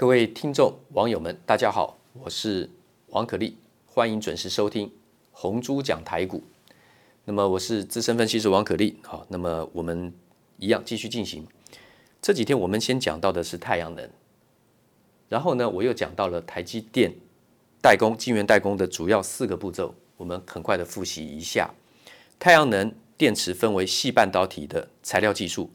[0.00, 2.70] 各位听众、网友们，大家好，我是
[3.08, 4.90] 王可立，欢迎准时收听
[5.30, 6.42] 红猪讲台股。
[7.26, 10.10] 那么我是资深分析师王可立，好，那么我们
[10.56, 11.46] 一样继续进行。
[12.22, 14.08] 这几天我们先讲到的是太阳能，
[15.28, 17.12] 然后呢，我又讲到了台积电
[17.82, 21.70] 代工、晶圆代工的主要四个步骤，我们很快的复习一下。
[22.38, 25.70] 太阳能电池分为细半导体的材料技术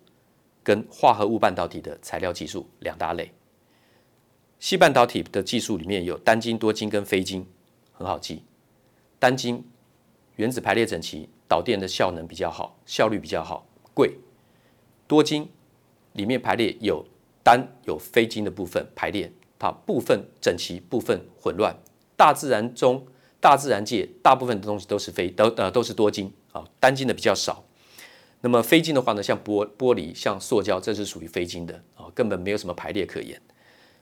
[0.64, 3.32] 跟化合物半导体的材料技术两大类。
[4.66, 7.46] 矽半导体的技术里面有单晶、多晶跟非晶，
[7.92, 8.42] 很好记。
[9.20, 9.64] 单晶
[10.38, 14.16] 原子排列整齐，导电的效能比较好，效率比较好，贵。
[15.06, 15.48] 多晶
[16.14, 17.06] 里面排列有
[17.44, 21.78] 单有非晶的部分排列，它部分整齐，部分混乱。
[22.18, 23.06] 大自然中，
[23.40, 27.64] 大自然界大部分的东西都是非都呃都是多晶啊，单晶的比较少。
[28.42, 33.40] 那么非晶的话呢，像玻玻璃、像塑胶，这是属于非晶的啊，根本没有什么排列可言。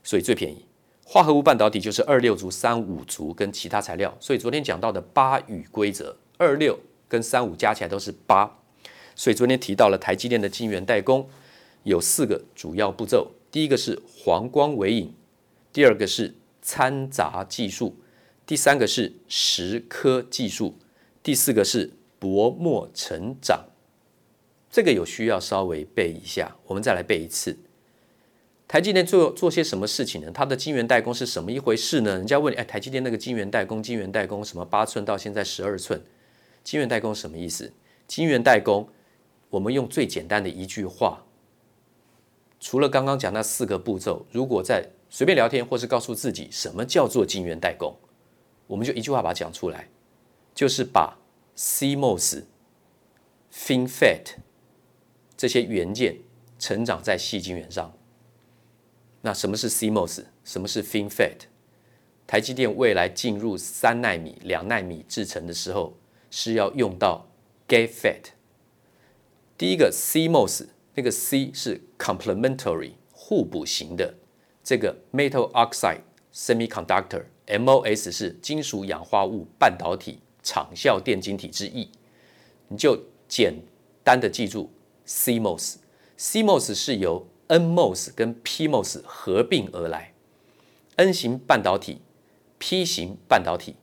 [0.04, 0.66] 所以最便宜，
[1.04, 4.16] 化合物半导体就是二六族、三五族跟其他材料。
[4.20, 8.58] 所以昨天讲到的八与规则，二六跟三五加起来都是八。
[9.16, 11.28] 所以昨天提到了台积电的晶圆代工
[11.84, 15.14] 有四个主要步骤：第一个是黄光微影，
[15.72, 17.96] 第二个是掺杂技术，
[18.44, 20.76] 第三个是蚀刻技术，
[21.22, 23.66] 第四个是薄膜成长。
[24.70, 27.56] 这个有需要稍微背一下，我们再来背一次。
[28.74, 30.32] 台积电做做些什么事情呢？
[30.34, 32.16] 它的晶圆代工是什么一回事呢？
[32.16, 36.02] 人家问你，哎，台积电那个晶圆代工，晶圆代工什么八寸到现在十二寸，
[36.64, 37.72] 晶圆代工什么意思？
[38.08, 38.88] 晶圆代工，
[39.50, 41.24] 我们用最简单的一句话，
[42.58, 47.94] 除了刚刚讲那四个步骤，如果在随便聊天或是告诉自己什么叫做晶圆代工，
[48.66, 49.88] 我们就一句话把它讲出来，
[50.52, 51.16] 就是把
[51.56, 52.42] CMOS、
[53.52, 54.34] FinFET
[55.36, 56.16] 这些元件
[56.58, 57.94] 成长在细晶圆上。
[59.26, 60.24] 那什么是 CMOS？
[60.44, 61.46] 什么是 FinFET？
[62.26, 65.96] 台积电未来进入三纳米、两纳米制程的时候，
[66.30, 67.26] 是要用到
[67.66, 68.20] Gate FET。
[69.56, 74.14] 第一个 CMOS，那个 C 是 complementary 互补型的，
[74.62, 76.02] 这个 Metal Oxide
[76.34, 81.88] Semiconductor，MOS 是金属氧化物半导体场效电晶体之一，
[82.68, 83.54] 你就简
[84.02, 84.70] 单的记住
[85.06, 85.76] CMOS。
[86.18, 90.12] CMOS 是由 NMOS 跟 PMOS 合并而来
[90.96, 92.00] ，N 型半导体、
[92.58, 93.76] P 型半导体，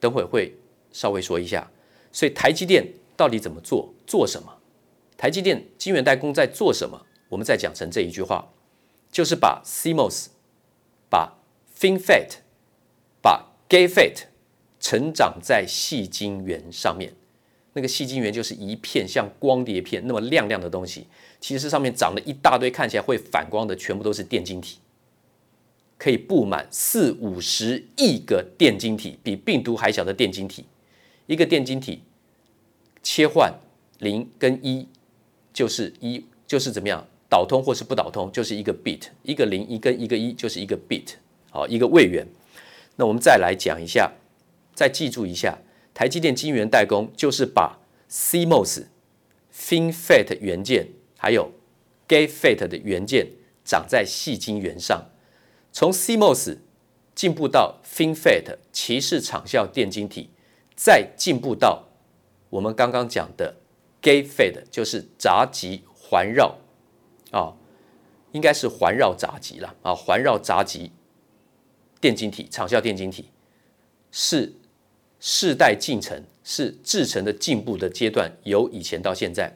[0.00, 0.56] 等会会
[0.92, 1.70] 稍微说一下。
[2.10, 3.92] 所以台积电到底怎么做？
[4.06, 4.56] 做什么？
[5.18, 7.04] 台积电晶圆代工在做什么？
[7.28, 8.52] 我们再讲成这一句话，
[9.12, 10.28] 就是把 CMOS、
[11.10, 11.36] 把
[11.78, 12.36] FinFET、
[13.20, 14.22] 把 Gate FET
[14.80, 17.14] 成长在细晶圆上面。
[17.76, 21.06] 那个细晶圆就是一片像光碟片那么亮亮的东西，
[21.38, 24.78] 其实上面长了一大堆看起来会反光的，全部都是电晶体，
[25.98, 30.64] 可以布满四五十亿个电晶体，比病毒还小的电晶体。
[31.26, 32.00] 一个电晶体
[33.02, 33.52] 切换
[33.98, 34.88] 零跟一，
[35.52, 41.16] 就是一就是怎么样导通或是不导通，就是一个 bit，一个零一跟一个一就是一个 bit，
[41.50, 42.26] 好，一个位元。
[42.96, 44.14] 那我们再来讲一下，
[44.74, 45.58] 再记住一下。
[45.96, 47.78] 台积电晶圆代工就是把
[48.10, 48.88] CMOS、
[49.50, 51.50] FinFET 元件还有
[52.06, 53.28] Gate FET 的元件
[53.64, 55.06] 长在细晶圆上，
[55.72, 56.58] 从 CMOS
[57.14, 60.28] 进步到 FinFET 鳍式场效电晶体，
[60.74, 61.86] 再进步到
[62.50, 63.56] 我们刚刚讲的
[64.02, 66.58] Gate FET，就是闸极环绕
[67.30, 67.56] 啊，
[68.32, 70.92] 应该是环绕闸极了啊，环绕闸极
[71.98, 73.30] 电晶体、场效电晶体
[74.12, 74.52] 是。
[75.28, 79.52] 世代进程是制程的进步的阶段，由以前到现在，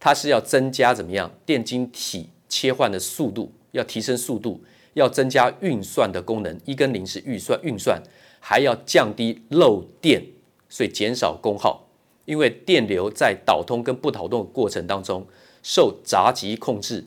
[0.00, 4.64] 它是要增加怎么样电晶体切换的速度，要提升速度，
[4.94, 6.58] 要增加运算的功能。
[6.64, 8.02] 一跟零是预算运算，
[8.40, 10.24] 还要降低漏电，
[10.70, 11.86] 所以减少功耗。
[12.24, 15.26] 因为电流在导通跟不导通的过程当中
[15.62, 17.04] 受闸极控制，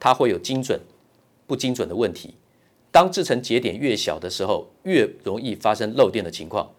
[0.00, 0.80] 它会有精准
[1.46, 2.34] 不精准的问题。
[2.90, 6.70] 当制程节点越小的时候，越容易发生漏电的情况。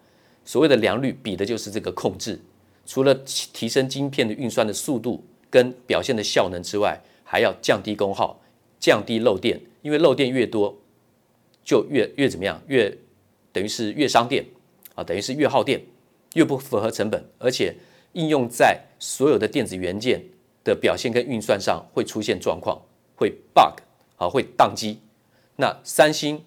[0.44, 2.38] 所谓的良率比的就是这个控制，
[2.84, 8.40] 除了提升晶片的运算的速度跟表现的效能之外，还要降低功耗、
[8.78, 10.76] 降低漏电，因为漏电越多，
[11.64, 12.60] 就越越怎么样？
[12.66, 12.94] 越
[13.52, 14.44] 等于是越伤电
[14.94, 15.80] 啊，等于是越耗电，
[16.34, 17.74] 越不符合成本，而且
[18.12, 20.22] 应用在所有的电子元件
[20.62, 22.82] 的表现跟运算上会出现状况，
[23.16, 23.80] 会 bug
[24.16, 24.98] 啊，会宕机。
[25.56, 26.42] 那三星、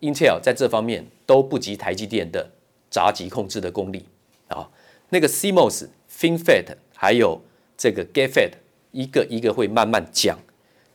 [0.00, 2.52] Intel 在这方面都不及台积电的。
[2.94, 4.04] 闸极控制的功力
[4.46, 4.70] 啊，
[5.08, 7.42] 那个 CMOS、FinFET 还有
[7.76, 8.52] 这个 Gate FET，
[8.92, 10.38] 一个一个会慢慢讲。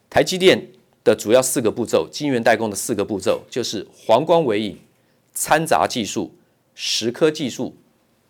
[0.10, 0.69] 台积电
[1.04, 4.80] 的主要四个步骤，晶圆代工的四个步骤就是黄光微影、
[5.34, 6.34] 掺杂技术、
[6.74, 7.75] 蚀刻技术、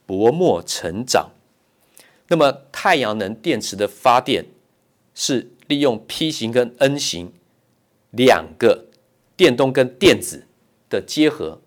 [0.08, 1.30] 薄膜成长。
[2.30, 4.48] 那么太阳能电池的发电
[5.14, 7.32] 是利用 P 型跟 N 型
[8.10, 8.88] 两个
[9.38, 10.48] 电动跟电子
[10.90, 11.62] 的结合，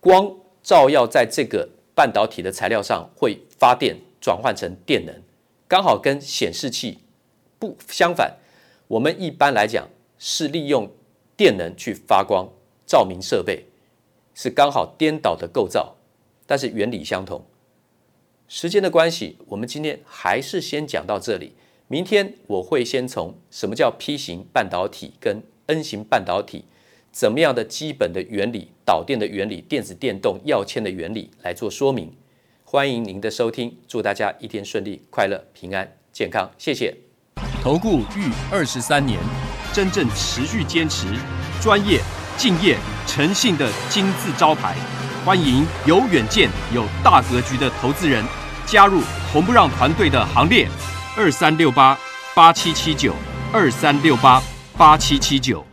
[0.00, 5.14] 光照耀在这个半导体的材料上，会发电转换成电能，
[5.66, 6.98] 刚好跟显示器
[7.58, 8.38] 不相反。
[8.88, 9.88] 我们一般来讲
[10.18, 10.90] 是利用
[11.36, 12.48] 电能去发光，
[12.86, 13.66] 照明设备
[14.34, 15.96] 是刚好颠倒的构造，
[16.46, 17.44] 但是原理相同。
[18.46, 21.54] 时间的关系，我们今天还是先讲到这里。
[21.88, 26.64] 明天我会先从什么叫 P 型半导体跟 N 型半导体，
[27.12, 32.10] 怎么样的基本的原理、导电的原理、电子电动要签的原理来做说明。
[32.64, 36.96] 欢迎您的收听，祝大家一天顺利、快乐、平安、健康，谢谢。
[37.62, 39.20] 投顾逾二十三年，
[39.74, 41.06] 真正持续坚持、
[41.60, 42.00] 专业、
[42.38, 44.74] 敬业、诚信的金字招牌。
[45.24, 48.24] 欢迎有远见、有大格局的投资人。
[48.64, 50.66] 加入红不让团队的行列，
[51.16, 51.98] 二三六八
[52.34, 53.12] 八七七九，
[53.52, 54.42] 二三六八
[54.78, 55.71] 八七七九。